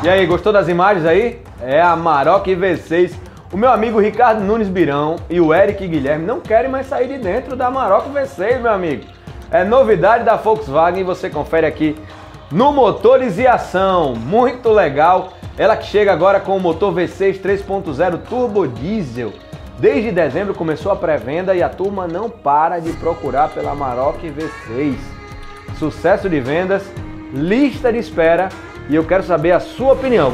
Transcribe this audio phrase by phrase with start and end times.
[0.00, 1.42] E aí, gostou das imagens aí?
[1.60, 3.14] É a Maroc V6.
[3.52, 7.18] O meu amigo Ricardo Nunes Birão e o Eric Guilherme não querem mais sair de
[7.18, 9.04] dentro da Maroc V6, meu amigo.
[9.50, 11.96] É novidade da Volkswagen e você confere aqui
[12.48, 14.14] no Motores e Ação.
[14.14, 15.32] Muito legal.
[15.56, 19.32] Ela que chega agora com o motor V6 3.0 turbo diesel.
[19.80, 24.94] Desde dezembro começou a pré-venda e a turma não para de procurar pela Maroc V6.
[25.76, 26.88] Sucesso de vendas,
[27.32, 28.48] lista de espera
[28.88, 30.32] e eu quero saber a sua opinião.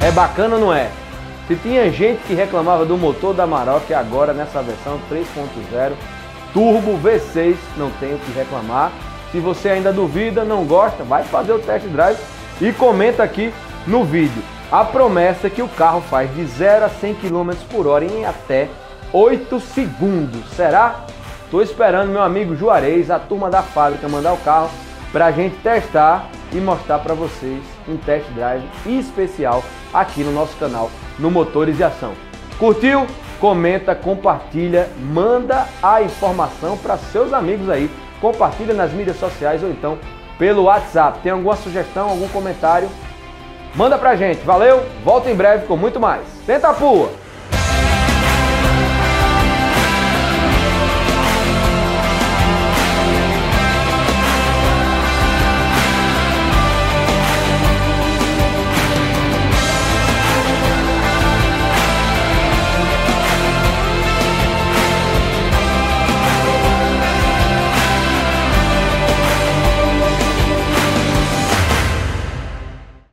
[0.00, 0.90] É bacana não é?
[1.48, 5.92] Se tinha gente que reclamava do motor da Maroc, agora nessa versão 3.0
[6.52, 8.92] Turbo V6, não tem o que reclamar.
[9.32, 12.18] Se você ainda duvida, não gosta, vai fazer o test drive
[12.60, 13.52] e comenta aqui
[13.86, 17.86] no vídeo a promessa é que o carro faz de 0 a 100 km por
[17.86, 18.68] hora em até
[19.12, 20.44] 8 segundos.
[20.54, 21.06] Será?
[21.44, 24.68] Estou esperando meu amigo Juarez, a turma da fábrica, mandar o carro
[25.10, 30.54] para a gente testar e mostrar para vocês um test drive especial aqui no nosso
[30.58, 32.12] canal no Motores e Ação.
[32.58, 33.06] Curtiu?
[33.40, 37.90] Comenta, compartilha, manda a informação para seus amigos aí.
[38.20, 39.96] Compartilha nas mídias sociais ou então
[40.38, 41.20] pelo WhatsApp.
[41.22, 42.90] Tem alguma sugestão, algum comentário?
[43.74, 44.82] Manda pra gente, valeu?
[45.04, 46.22] Volto em breve com muito mais.
[46.46, 47.10] Tenta a pua!